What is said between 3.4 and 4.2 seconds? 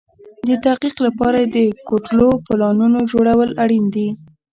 اړين دي.